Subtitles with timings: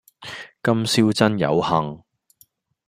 [0.63, 2.01] 今宵真有幸